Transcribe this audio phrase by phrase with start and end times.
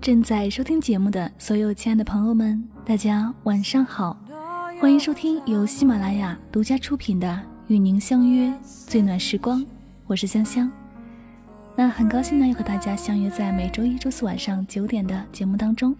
[0.00, 4.16] 正在收听节目的所有亲爱的朋友们，大家晚上好，
[4.80, 7.28] 欢迎收听由喜马拉雅独家出品的
[7.66, 9.60] 《与您相约最暖时光》，
[10.06, 10.70] 我是香香。
[11.76, 15.94] 那很高兴呢，又和大家相约在每周一、周四晚上九点的节目当中。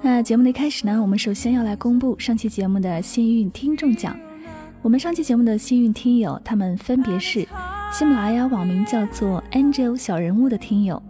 [0.00, 4.16] 那节目的一开始呢，我们首先要来公布上期节目的幸运听众奖。
[4.80, 7.46] 我们上期节目的幸运听友，他们分别是
[7.92, 11.02] 喜马拉雅网名叫做 Angel 小人物的听友。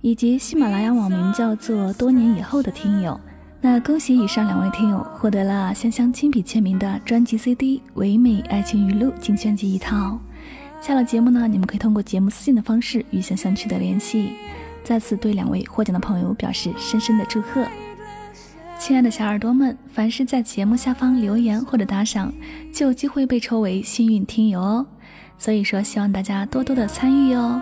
[0.00, 3.18] 以及喜马拉雅网名叫做“多年以后”的听友，
[3.60, 10.18] 那恭喜以上两位听友获得了香香亲笔签名的专辑 CD《唯美爱情语录精选集》一套。
[10.80, 14.34] 下了节目呢，你们可以通过节目私信的方式与香香取得联系。
[14.84, 17.66] 再次对两位获奖的朋友表示深深的祝贺。
[18.78, 22.32] 亲爱的小耳朵们，凡是在节目下方留言或者打赏，
[22.72, 24.86] 就有机会被抽为幸运听友哦。
[25.38, 27.60] 所以说，希望大家多多的参与哦。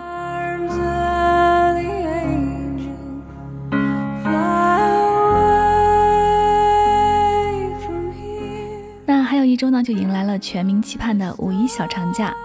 [9.55, 12.35] 一周呢，就迎来了全民期盼的五一小长假，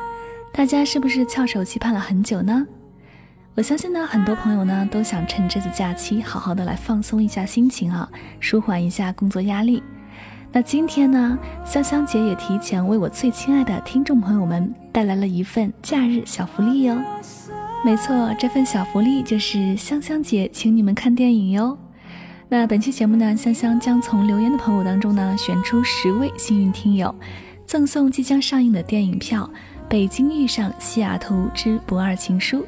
[0.52, 2.64] 大家是不是翘首期盼了很久呢？
[3.56, 8.08] 我相信呢，很多朋友呢都想趁这次假期好好的来放松一下心情啊，
[8.38, 9.82] 舒缓一下工作压力。
[10.52, 16.96] 那今天呢，香香姐也提前为我最亲爱的听众朋友们带来了一份假日小福利哟。
[17.84, 21.76] 没错，这份小福利就是香香姐请你们看电影哟。
[22.52, 27.14] 那本期节目呢，香香将从留言的朋友当中呢选出十位幸运听友，
[27.64, 29.48] 赠送即将上映的电影票
[29.88, 32.58] 《北京遇上西雅图之不二情书》。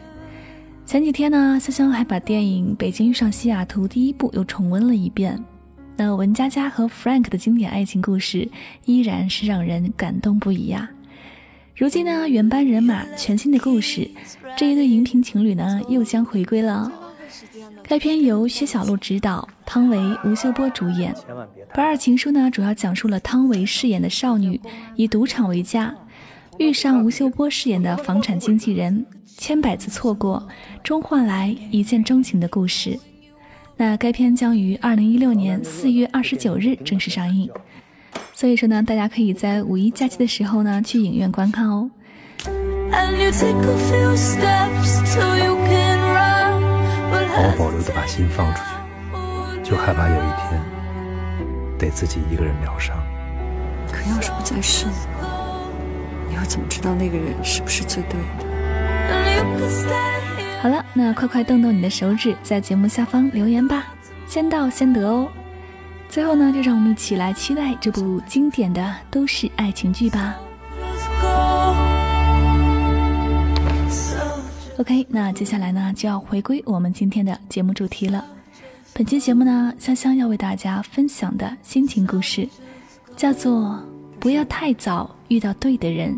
[0.87, 5.37] 前几天呢，香香还把电影《北京遇上西雅图》第一部又重温了一遍。
[5.97, 8.49] 那文佳佳和 Frank 的经典爱情故事
[8.85, 10.89] 依然是让人感动不已呀。
[11.75, 14.09] 如今呢，原班人马，全新的故事，
[14.57, 16.89] 这一对荧屏情侣呢又将回归了。
[17.83, 21.15] 该片由薛晓璐执导，汤唯、吴秀波主演。
[21.75, 24.61] 《不二情书》呢，主要讲述了汤唯饰演的少女
[24.97, 25.95] 以赌场为家，
[26.59, 29.05] 遇上吴秀波饰演的房产经纪人，
[29.39, 30.47] 千百次错过，
[30.83, 32.99] 终换来一见钟情的故事。
[33.77, 37.51] 那该片将于二零一六年四月二十九日正式上映，
[38.35, 41.91] 所以说呢，大家可以在五一假期的时候呢去影院观看哦。
[47.35, 50.61] 好保留的把心放出去，就害怕有一天
[51.79, 52.97] 得自己一个人疗伤。
[53.91, 54.87] 可要是不在世，
[56.29, 58.45] 你又怎么知道那个人是不是最对的？
[60.61, 63.85] 好了，那快快动动你的手指，在节目下方留言吧，
[64.27, 65.29] 先到先得哦。
[66.09, 70.35] 最后呢，就让我们一起来期待这部经典的都市爱情剧吧。
[74.83, 78.27] OK，那接下来呢就要回归我们今天的节目主题了。
[78.93, 82.49] 本期节目呢，香香要为大家分享的心情故事，
[83.17, 83.81] 叫做
[84.19, 86.13] 《不要太早遇到对的人》，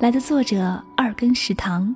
[0.00, 1.92] 来的作者二根食堂。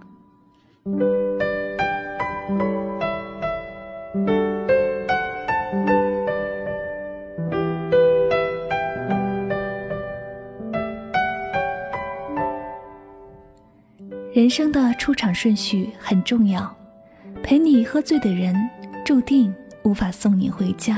[14.38, 16.72] 人生的出场顺序很重要，
[17.42, 18.54] 陪你喝醉的人
[19.04, 20.96] 注定无法送你回家。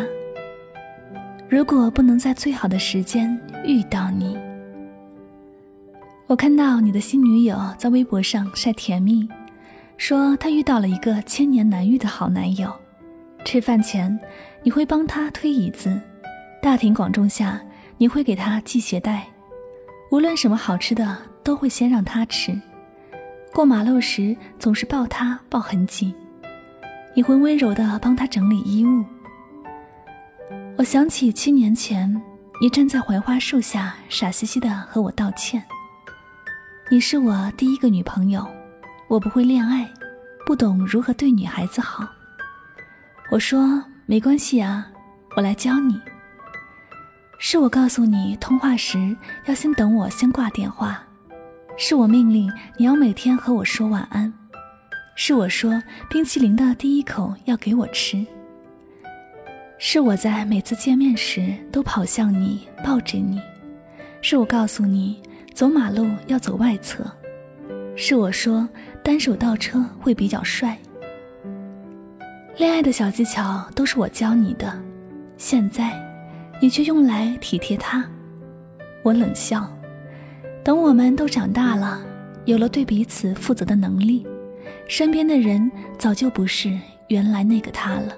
[1.49, 3.35] 如果不能在最好的时间
[3.65, 4.37] 遇到你，
[6.27, 9.27] 我看到你的新女友在微博上晒甜蜜，
[9.97, 12.71] 说她遇到了一个千年难遇的好男友。
[13.47, 14.21] 吃饭前
[14.63, 15.99] 你会帮他推椅子，
[16.61, 17.59] 大庭广众下
[17.97, 19.27] 你会给他系鞋带，
[20.11, 22.55] 无论什么好吃的都会先让他吃。
[23.53, 26.15] 过马路时总是抱他抱很紧，
[27.15, 29.05] 你会温柔地帮他整理衣物。
[30.79, 32.11] 我想起七年前，
[32.61, 35.63] 你站在槐花树下，傻兮兮地和我道歉。
[36.91, 38.47] 你是我第一个女朋友，
[39.09, 39.89] 我不会恋爱，
[40.47, 42.09] 不懂如何对女孩子好。
[43.31, 44.87] 我说没关系啊，
[45.37, 46.01] 我来教你。
[47.39, 49.17] 是我告诉你通话时
[49.47, 51.03] 要先等我先挂电话。
[51.83, 54.31] 是我命令你要每天和我说晚安，
[55.15, 58.23] 是我说冰淇淋的第一口要给我吃，
[59.79, 63.41] 是我在每次见面时都跑向你抱着你，
[64.21, 65.23] 是我告诉你
[65.55, 67.03] 走马路要走外侧，
[67.97, 68.69] 是我说
[69.03, 70.77] 单手倒车会比较帅。
[72.59, 74.79] 恋爱的小技巧都是我教你的，
[75.39, 75.99] 现在
[76.61, 78.05] 你却用来体贴他，
[79.03, 79.67] 我冷笑。
[80.63, 82.01] 等我们都长大了，
[82.45, 84.27] 有了对彼此负责的能力，
[84.87, 86.79] 身边的人早就不是
[87.09, 88.15] 原来那个他了。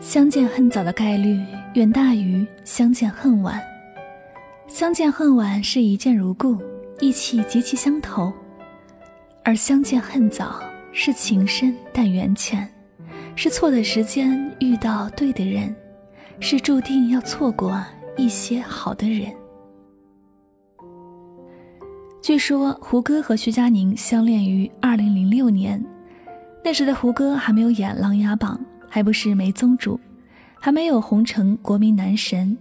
[0.00, 1.40] 相见恨早的概率
[1.74, 3.60] 远大于相见恨晚。
[4.66, 6.56] 相见恨晚是一见如故，
[7.00, 8.32] 意气极其相投；
[9.44, 10.60] 而相见恨早
[10.92, 12.68] 是情深但缘浅，
[13.34, 15.74] 是错的时间遇到对的人，
[16.40, 17.80] 是注定要错过
[18.16, 19.32] 一些好的人。
[22.28, 25.82] 据说胡歌和徐佳宁相恋于二零零六年，
[26.62, 29.98] 那时的胡歌还没有演《琅琊榜》，还不是梅宗主，
[30.60, 32.54] 还没有红成国民男神。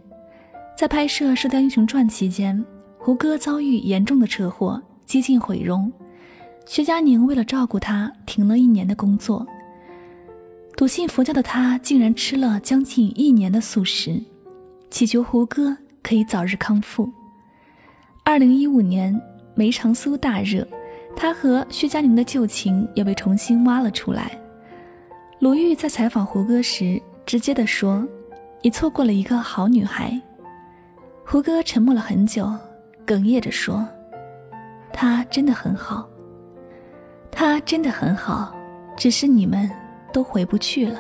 [0.78, 2.64] 在拍摄《射雕英雄传》期间，
[2.98, 5.92] 胡歌遭遇严重的车祸，几近毁容。
[6.66, 9.46] 徐佳宁为了照顾他，停了一年的工作。
[10.78, 14.24] 笃信佛教的他，竟然吃了将近一年的素食，
[14.90, 17.12] 祈求胡歌可以早日康复。
[18.24, 19.22] 二零一五年。
[19.58, 20.66] 梅长苏大热，
[21.16, 24.40] 他和薛佳凝的旧情也被重新挖了出来。
[25.40, 28.08] 鲁豫在采访胡歌时，直接的说
[28.62, 30.22] ：“你错过了一个好女孩。”
[31.26, 32.48] 胡歌沉默了很久，
[33.04, 33.84] 哽咽着说
[34.94, 36.08] ：“她真的很好，
[37.32, 38.56] 她真的很好，
[38.96, 39.68] 只是你们
[40.14, 41.00] 都回不去了。”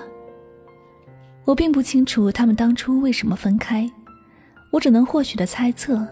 [1.45, 3.87] 我并不清楚他们当初为什么分开，
[4.71, 6.03] 我只能或许的猜测，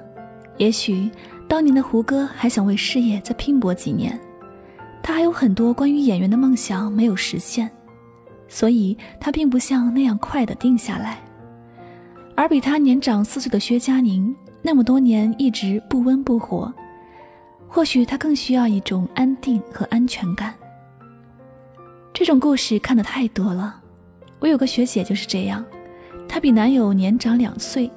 [0.58, 1.10] 也许。
[1.48, 4.20] 当年的胡歌还想为事业再拼搏几年，
[5.02, 7.70] 他还有很多关于演员的梦想没有实现，
[8.48, 11.20] 所以他并不像那样快的定下来。
[12.36, 16.74] 而比他年长四岁的薛佳凝，那么多年一直不温不火，
[17.68, 20.54] 或许他更需要一种安定和安全感。
[22.12, 23.82] 这种故事看得太多了，
[24.40, 25.64] 我有个学姐就是这样，
[26.28, 27.90] 她比男友年长两岁。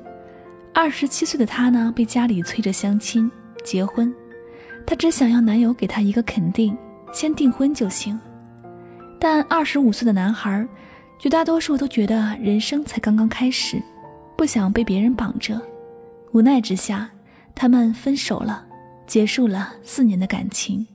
[0.75, 3.29] 二十七岁的她呢，被家里催着相亲
[3.65, 4.15] 结婚，
[4.87, 6.77] 她只想要男友给她一个肯定，
[7.13, 8.19] 先订婚就行。
[9.19, 10.67] 但二十五岁的男孩，
[11.19, 13.83] 绝大多数都觉得人生才刚刚开始，
[14.37, 15.61] 不想被别人绑着。
[16.33, 17.11] 无奈之下，
[17.55, 18.65] 他们分手了，
[19.07, 20.87] 结束了四年的感情。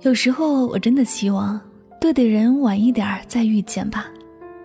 [0.00, 1.60] 有时候我真的希望，
[2.00, 4.06] 对的人晚一点再遇见吧，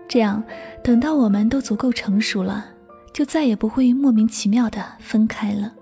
[0.08, 0.44] 这样
[0.84, 2.66] 等到我们都足够成熟了。
[3.14, 5.74] 就再也不会莫名其妙的分开了。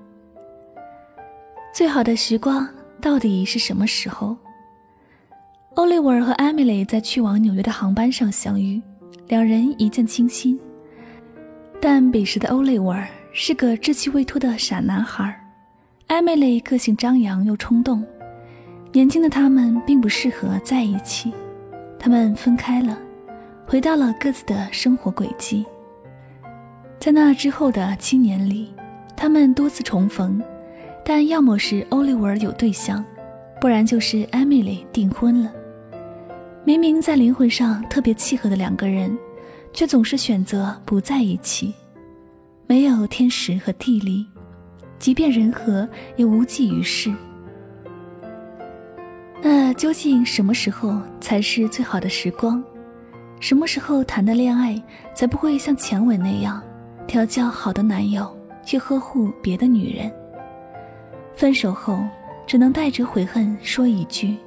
[1.75, 2.65] 最好的时光
[3.01, 4.37] 到底是什么时候？
[5.73, 8.81] 欧利维尔和艾米丽在去往纽约的航班上相遇，
[9.27, 10.57] 两人一见倾心。
[11.81, 15.37] 但彼时的欧利维尔是个稚气未脱的傻男孩，
[16.07, 18.01] 艾米丽个性张扬又冲动，
[18.93, 21.33] 年轻的他们并不适合在一起，
[21.99, 22.97] 他们分开了，
[23.67, 25.65] 回到了各自的生活轨迹。
[27.01, 28.73] 在那之后的七年里，
[29.13, 30.41] 他们多次重逢，
[31.07, 33.05] 但要么是欧利维尔有对象，
[33.61, 35.53] 不然就是艾米丽订婚了。
[36.63, 39.15] 明明在灵魂上特别契合的两个人，
[39.71, 41.71] 却总是选择不在一起。
[42.65, 44.25] 没有天时和地利，
[44.97, 47.13] 即便人和，也无济于事。
[49.43, 52.63] 那究竟什么时候才是最好的时光？
[53.39, 54.81] 什么时候谈的恋爱
[55.13, 56.59] 才不会像前文那样？
[57.05, 58.27] 调教好的男友
[58.65, 60.11] 去呵护别的女人，
[61.35, 61.99] 分手后
[62.47, 64.37] 只能带着悔恨说一句：“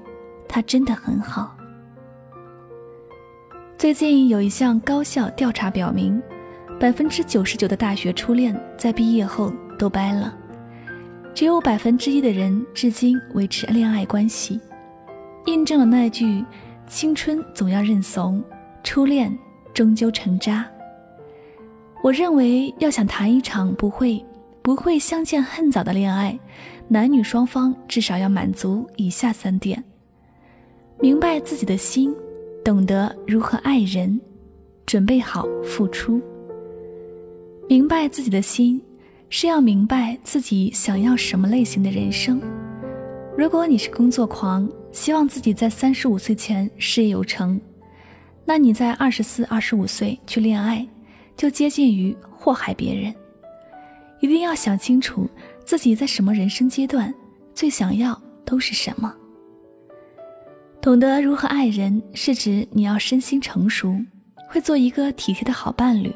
[0.48, 1.54] 他真的很好。”
[3.76, 6.20] 最近有一项高校调查表明，
[6.80, 10.34] 百分之九十九的大学初恋在毕业后都掰了，
[11.34, 14.58] 只有百分之一的人至今维持恋爱关系，
[15.46, 16.44] 印证了那句
[16.88, 18.42] ：“青春总要认怂，
[18.82, 19.36] 初恋
[19.74, 20.64] 终究成渣。”
[22.02, 24.24] 我认为，要想谈一场不会
[24.68, 26.38] 不会相见恨早的恋爱，
[26.88, 29.82] 男女双方至少要满足以下三点：
[31.00, 32.14] 明白自己的心，
[32.62, 34.20] 懂得如何爱人，
[34.84, 36.20] 准备好付出。
[37.66, 38.78] 明白自己的心，
[39.30, 42.38] 是要明白自己想要什么类型的人生。
[43.38, 47.58] 如果你是工作狂，希望自己在三十五岁前事业有成，
[48.44, 50.86] 那你在二十四、二十五岁去恋爱。
[51.38, 53.14] 就接近于祸害别人，
[54.20, 55.28] 一定要想清楚
[55.64, 57.12] 自己在什么人生阶段
[57.54, 59.14] 最想要都是什么。
[60.80, 63.96] 懂得如何爱人，是指你要身心成熟，
[64.48, 66.14] 会做一个体贴的好伴侣，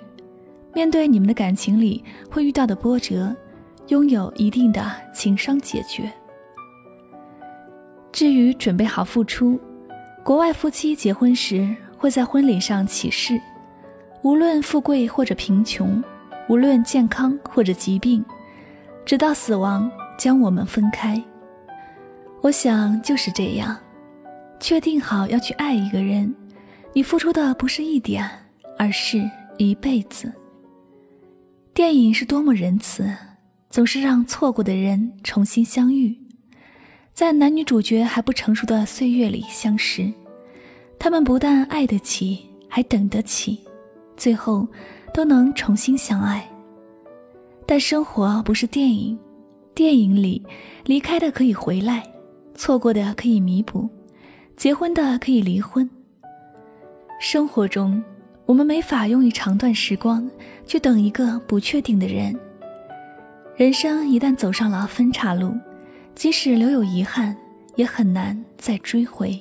[0.72, 3.34] 面对你们的感情里会遇到的波折，
[3.88, 6.10] 拥有一定的情商解决。
[8.12, 9.58] 至于准备好付出，
[10.22, 13.40] 国外夫妻结婚时会在婚礼上起誓。
[14.22, 16.02] 无论富贵或者贫穷，
[16.52, 18.22] 无论健康或者疾病，
[19.06, 21.18] 直到死亡将我们分开。
[22.42, 23.74] 我想就是这样，
[24.60, 26.34] 确定好要去爱一个人，
[26.92, 28.28] 你付出的不是一点，
[28.76, 29.18] 而是
[29.56, 30.30] 一辈子。
[31.72, 33.10] 电影是多么仁慈，
[33.70, 36.14] 总是让错过的人重新相遇，
[37.14, 40.12] 在男女主角还不成熟的岁月里相识。
[40.98, 43.58] 他们不但爱得起，还等得起，
[44.18, 44.68] 最后
[45.12, 46.48] 都能重新相爱。
[47.66, 49.18] 但生活不是电影，
[49.74, 50.42] 电影里
[50.84, 52.02] 离开的可以回来，
[52.54, 53.88] 错过的可以弥补，
[54.56, 55.88] 结婚的可以离婚。
[57.20, 58.02] 生活中，
[58.46, 60.28] 我们没法用一长段时光
[60.66, 62.36] 去等一个不确定的人。
[63.54, 65.52] 人生一旦走上了分岔路，
[66.14, 67.36] 即使留有遗憾，
[67.76, 69.40] 也很难再追回。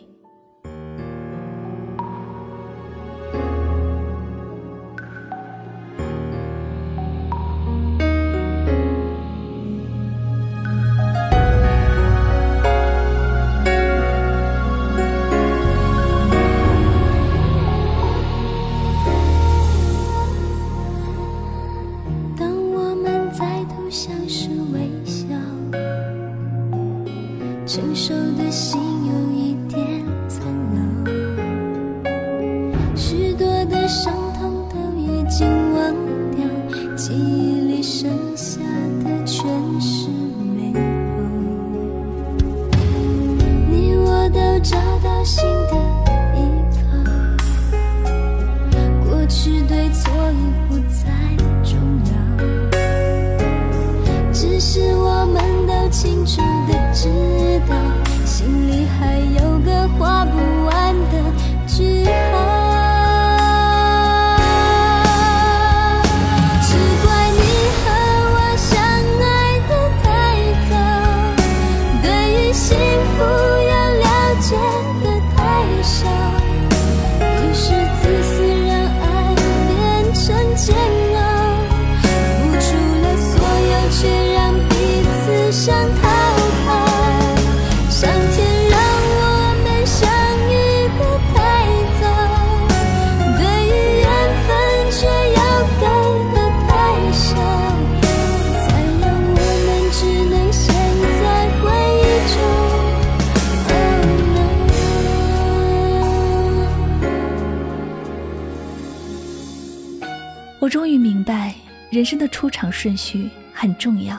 [110.61, 111.55] 我终于明白，
[111.89, 114.15] 人生的出场顺序很重要。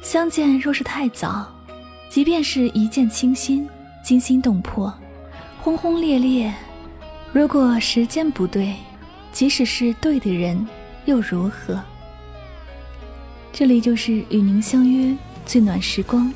[0.00, 1.46] 相见若是太早，
[2.08, 3.68] 即便是一见倾心、
[4.02, 4.90] 惊心动魄、
[5.60, 6.50] 轰轰烈烈，
[7.30, 8.74] 如果时间不对，
[9.30, 10.66] 即使是对的人，
[11.04, 11.78] 又如何？
[13.52, 16.32] 这里就是与您相约最暖时光。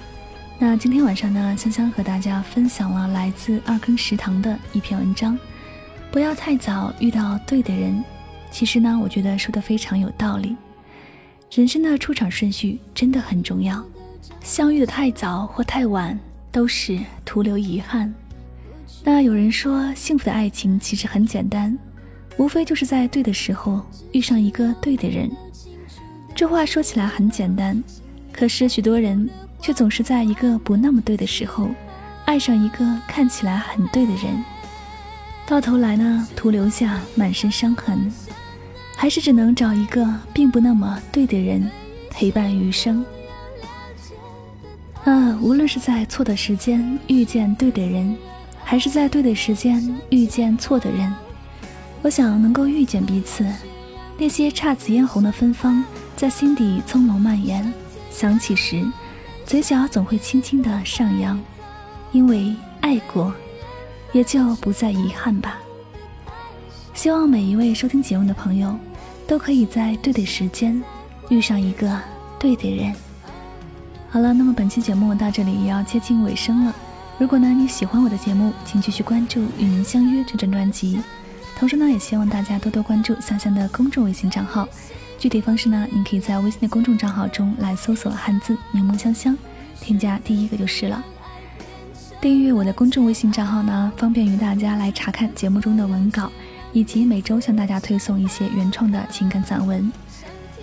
[0.59, 5.39] 那今天晚上呢，香香和大家分享了来自二更食堂的一篇文章：
[6.11, 8.05] 不要太早遇到对的人。
[8.53, 10.55] 其实呢，我觉得说的非常有道理。
[11.51, 13.83] 人生的出场顺序真的很重要，
[14.43, 16.19] 相遇的太早或太晚
[16.53, 18.15] 都是徒留遗憾。
[19.03, 21.77] 那有人说，幸福的爱情其实很简单，
[22.37, 25.31] 无非就是在对的时候遇上一个对的人。
[26.35, 27.83] 这话说起来很简单，
[28.33, 29.29] 可是许多人
[29.61, 31.69] 却总是在一个不那么对的时候，
[32.27, 34.45] 爱上一个看起来很对的人，
[35.47, 38.11] 到头来呢，徒留下满身伤痕。
[39.03, 41.69] 还是只能找一个并不那么对的人
[42.09, 43.05] 陪伴余生。
[45.03, 48.17] 啊，无论是在错的时间遇见对的人，
[48.63, 51.13] 还是在对的时间遇见错的人，
[52.01, 53.45] 我想能够遇见彼此，
[54.17, 57.75] 那些姹紫嫣红的芬芳在心底葱茏蔓延，
[58.09, 58.87] 想起时，
[59.45, 61.37] 嘴角总会轻轻的上扬，
[62.13, 63.35] 因为爱过，
[64.13, 65.59] 也就不再遗憾吧。
[66.95, 68.79] 希望每一位收听节目的朋友。
[69.33, 70.79] 都可以在对的时间
[71.31, 71.99] 遇上一个
[72.39, 72.95] 对的人。
[74.11, 76.77] 好了，那么本期节目到这里也要接近尾声了。
[77.17, 81.01] 如果呢你喜欢我的节目，请继续关注《与您相约》这张专辑。
[81.59, 84.69] 同时呢，也希望大家多多关注香香的公众微信账号。
[85.19, 89.35] 具体方式呢，您可以在微信的公众账号中来搜索汉字“柠檬香香”，
[89.81, 91.03] 添加第一个就是了。
[92.21, 96.31] 订阅我的公众微信账号呢，方便于大家来查看节目中的文稿。
[96.73, 99.91] 以及每周向大家推送一些原创的情感散文。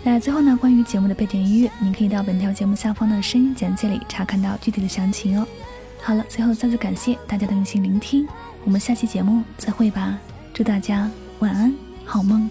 [0.04, 5.46] 那最后呢，关于节目的背景音乐，您可以到本条节目下方的声音简介里查看到具体的详情哦。
[6.02, 8.26] 好了，最后再次感谢大家的用心聆听，
[8.64, 10.18] 我们下期节目再会吧。
[10.54, 11.74] 祝大家晚安，
[12.06, 12.50] 好梦。